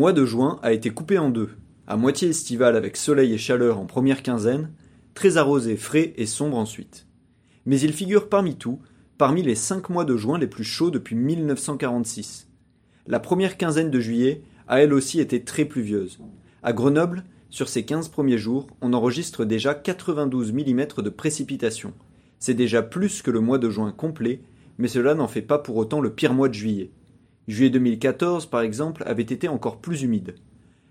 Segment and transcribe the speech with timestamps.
[0.00, 1.50] Mois de juin a été coupé en deux,
[1.86, 4.70] à moitié estival avec soleil et chaleur en première quinzaine,
[5.12, 7.06] très arrosé, frais et sombre ensuite.
[7.66, 8.78] Mais il figure parmi tout,
[9.18, 12.48] parmi les cinq mois de juin les plus chauds depuis 1946.
[13.08, 16.18] La première quinzaine de juillet a elle aussi été très pluvieuse.
[16.62, 21.92] À Grenoble, sur ces 15 premiers jours, on enregistre déjà 92 mm de précipitations.
[22.38, 24.40] C'est déjà plus que le mois de juin complet,
[24.78, 26.90] mais cela n'en fait pas pour autant le pire mois de juillet.
[27.50, 30.36] Juillet 2014, par exemple, avait été encore plus humide.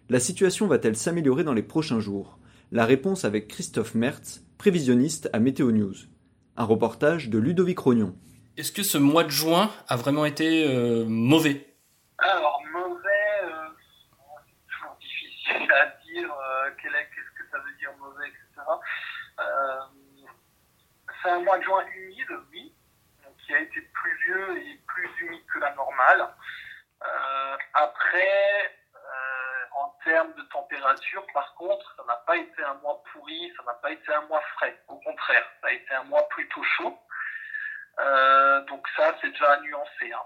[0.10, 2.38] La situation va-t-elle s'améliorer dans les prochains jours?
[2.74, 5.96] La réponse avec Christophe Mertz, prévisionniste à Météo News.
[6.58, 8.14] Un reportage de Ludovic Rognon.
[8.58, 11.66] Est-ce que ce mois de juin a vraiment été euh, mauvais?
[12.18, 13.70] Alors, mauvais, euh,
[14.46, 18.68] c'est toujours difficile à dire euh, qu'est-ce que ça veut dire mauvais, etc.
[21.24, 22.74] c'est un mois de juin humide, oui,
[23.46, 26.28] qui a été pluvieux et plus humide que la normale.
[27.76, 33.02] Euh, après, euh, en termes de température, par contre, ça n'a pas été un mois
[33.12, 34.78] pourri, ça n'a pas été un mois frais.
[34.88, 36.98] Au contraire, ça a été un mois plutôt chaud.
[38.00, 40.12] Euh, donc ça, c'est déjà à nuancer.
[40.14, 40.22] Hein.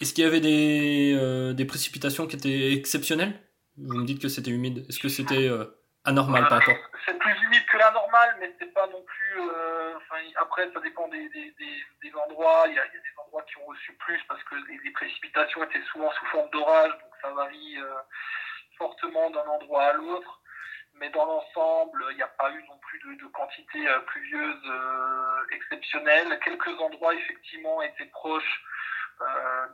[0.00, 3.38] Est-ce qu'il y avait des, des, précipitations qui étaient exceptionnelles?
[3.76, 4.86] Vous me dites que c'était humide.
[4.88, 5.50] Est-ce que c'était
[6.04, 6.48] anormal?
[6.48, 9.40] Par rapport C'est plus humide que la normale, mais c'est pas non plus.
[10.40, 11.54] après, ça dépend des, des,
[12.02, 12.64] des endroits.
[12.68, 15.62] Il y, a, il y, a, des qui ont reçu plus parce que les, précipitations
[15.64, 17.94] étaient souvent sous forme d'orage, donc ça varie euh,
[18.76, 20.40] fortement d'un endroit à l'autre.
[20.94, 25.46] Mais dans l'ensemble, il n'y a pas eu non plus de, quantité euh, pluvieuse euh,
[25.52, 26.40] exceptionnelle.
[26.40, 28.64] Quelques endroits, effectivement, étaient proches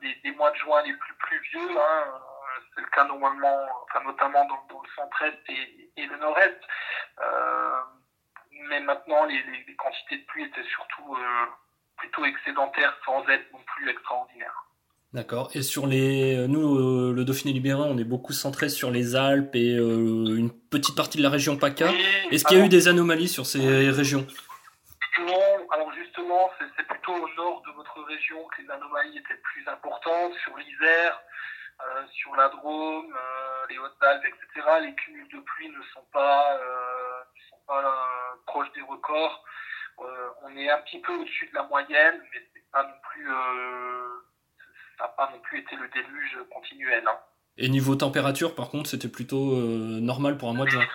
[0.01, 1.79] des, mois de juin les plus pluvieux.
[1.79, 2.21] Hein.
[2.75, 6.61] C'est le cas normalement, enfin, notamment dans, le centre-est et, le nord-est.
[8.69, 11.17] mais maintenant, les, quantités de pluie étaient surtout
[12.05, 14.65] plutôt excédentaire sans être non plus extraordinaire.
[15.13, 15.51] D'accord.
[15.55, 19.15] Et sur les, euh, nous, euh, le Dauphiné libéré, on est beaucoup centré sur les
[19.15, 21.89] Alpes et euh, une petite partie de la région PACA.
[22.31, 23.61] Est-ce qu'il y a eu des anomalies sur ces
[23.91, 24.27] régions?
[25.21, 25.69] Non.
[25.71, 30.33] Alors justement, c'est plutôt au nord de votre région que les anomalies étaient plus importantes.
[30.43, 31.21] Sur l'Isère,
[32.13, 33.15] sur la Drôme,
[33.71, 34.67] les Hautes-Alpes, etc.
[34.83, 37.85] Les cumuls de pluie ne sont pas, ne sont pas
[38.47, 39.45] proches des records.
[40.01, 43.31] Euh, on est un petit peu au-dessus de la moyenne, mais c'est pas non plus,
[43.31, 44.09] euh,
[44.99, 47.05] ça n'a pas non plus été le déluge continuel.
[47.07, 47.19] Hein.
[47.57, 50.87] Et niveau température, par contre, c'était plutôt euh, normal pour un mois de juin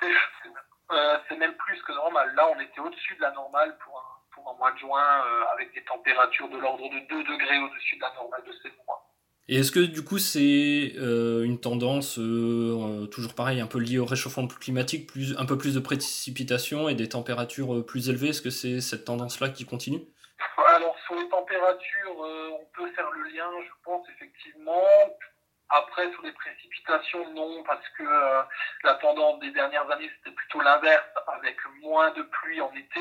[1.28, 2.32] C'est même plus que normal.
[2.34, 5.22] Là, on était au-dessus de la normale pour un, pour un mois de juin,
[5.52, 9.02] avec des températures de l'ordre de 2 degrés au-dessus de la normale de ces mois.
[9.46, 13.98] Et est-ce que du coup c'est euh, une tendance euh, toujours pareil, un peu liée
[13.98, 18.30] au réchauffement climatique, plus, un peu plus de précipitations et des températures euh, plus élevées?
[18.30, 20.00] Est-ce que c'est cette tendance-là qui continue?
[20.56, 24.82] Alors sur les températures, on peut faire le lien, je pense effectivement.
[25.68, 28.04] Après sur les précipitations, non, parce que
[28.82, 33.00] la tendance des dernières années c'était plutôt l'inverse, avec moins de pluie en été.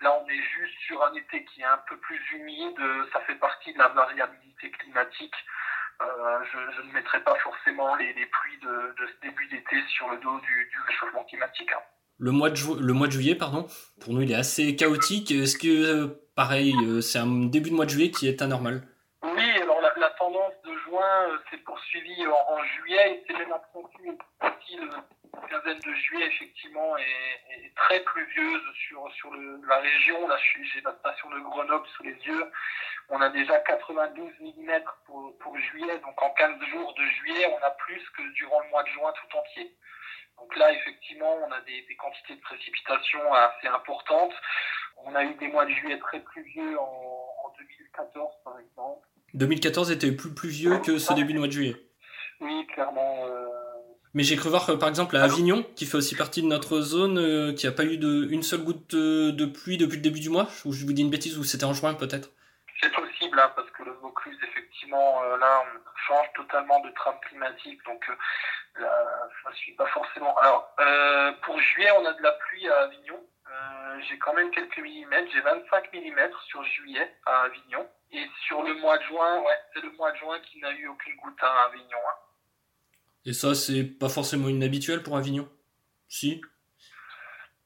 [0.00, 2.78] Là, on est juste sur un été qui est un peu plus humide.
[3.12, 5.34] Ça fait partie de la variabilité climatique.
[6.02, 10.40] Euh, je, ne mettrai pas forcément les, pluies de, ce début d'été sur le dos
[10.40, 11.70] du, réchauffement climatique.
[11.72, 11.80] Hein.
[12.18, 13.66] Le mois, de le mois de juillet, pardon,
[14.00, 15.30] pour nous, il est assez chaotique.
[15.30, 18.82] Est-ce que, euh, pareil, euh, c'est un début de mois de juillet qui est anormal?
[19.22, 24.10] Oui, alors la, tendance de juin s'est poursuivie en, juillet et c'est même accentué
[25.54, 30.28] quinzaine de juillet, effectivement, est, très pluvieuse sur, sur la région.
[30.28, 30.36] Là,
[30.72, 32.44] j'ai la station de Grenoble sous les yeux.
[33.10, 34.70] On a déjà 92 mm
[35.06, 38.70] pour, pour, juillet, donc en 15 jours de juillet, on a plus que durant le
[38.70, 39.76] mois de juin tout entier.
[40.38, 44.32] Donc là, effectivement, on a des, quantités de précipitations assez importantes.
[45.04, 46.82] On a eu des mois de juillet très pluvieux en,
[47.44, 49.06] en 2014, par exemple.
[49.34, 51.76] 2014 était plus pluvieux que ce début de mois de juillet
[54.14, 57.18] mais j'ai cru voir, par exemple, à Avignon, qui fait aussi partie de notre zone,
[57.18, 60.30] euh, qui n'a pas eu de, une seule goutte de, pluie depuis le début du
[60.30, 60.48] mois.
[60.64, 62.30] Ou je vous dis une bêtise, ou c'était en juin peut-être
[62.80, 67.18] C'est possible, hein, parce que le Vaucluse, effectivement, euh, là, on change totalement de trame
[67.28, 68.84] climatique, donc euh,
[69.42, 70.36] ça ne suit pas forcément.
[70.38, 70.74] Alors,
[71.42, 73.20] pour juillet, on a de la pluie à Avignon,
[73.54, 75.30] euh, j'ai quand même quelques millimètres.
[75.32, 77.88] J'ai 25 millimètres sur juillet à Avignon.
[78.12, 80.88] Et sur le mois de juin, ouais, c'est le mois de juin qui n'a eu
[80.88, 81.98] aucune goutte à Avignon.
[81.98, 82.23] Hein.
[83.26, 85.48] Et ça, c'est pas forcément inhabituel pour Avignon?
[86.08, 86.42] Si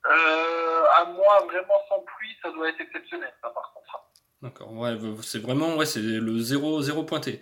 [0.06, 4.04] euh, À moi, vraiment sans pluie, ça doit être exceptionnel, ça, par contre.
[4.40, 7.40] D'accord, ouais, c'est vraiment ouais, c'est le zéro, zéro pointé.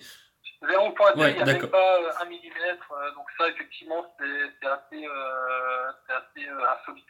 [0.66, 4.66] Zéro pointé, il n'y a même pas euh, un millimètre, euh, donc ça, effectivement, c'est
[4.66, 7.04] assez, euh, assez euh, insolite.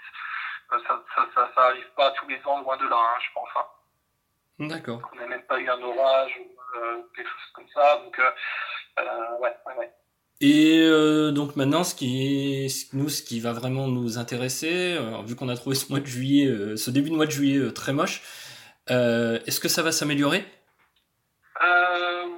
[0.69, 3.49] Ça, ça, ça, ça, arrive pas tous les ans, loin de là, hein, je pense.
[3.55, 4.69] Hein.
[4.69, 5.09] D'accord.
[5.13, 9.05] On n'a même pas eu un orage ou quelque chose comme ça, donc ouais,
[9.41, 9.93] ouais, ouais.
[10.41, 15.35] Et euh, donc maintenant, ce qui nous, ce qui va vraiment nous intéresser, euh, vu
[15.35, 17.93] qu'on a trouvé ce mois de juillet, euh, ce début de mois de juillet très
[17.93, 18.21] moche,
[18.89, 20.45] est-ce que ça va s'améliorer?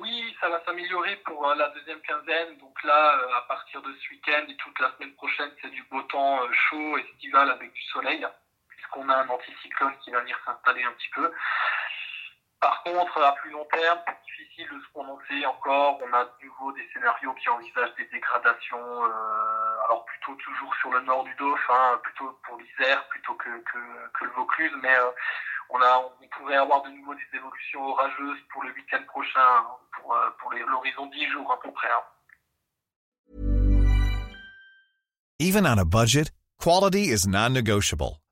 [0.01, 2.57] Oui, ça va s'améliorer pour la deuxième quinzaine.
[2.59, 6.01] Donc là, à partir de ce week-end et toute la semaine prochaine, c'est du beau
[6.03, 8.25] temps chaud, estival avec du soleil,
[8.69, 11.31] puisqu'on a un anticyclone qui va venir s'installer un petit peu.
[12.61, 16.01] Par contre, à plus long terme, difficile de se prononcer encore.
[16.03, 20.91] On a de nouveau des scénarios qui envisagent des dégradations, euh, alors plutôt toujours sur
[20.91, 23.79] le nord du Dauphin, hein, plutôt pour l'Isère plutôt que, que,
[24.19, 25.11] que, le Vaucluse, mais euh,
[25.71, 29.67] on, a, on pourrait avoir de nouveau des évolutions orageuses pour le week-end prochain, hein,
[29.93, 31.89] pour, euh, pour l'horizon 10 jours à peu près.
[31.89, 32.03] Hein.
[35.39, 38.19] Even on a budget, quality is non-negotiable.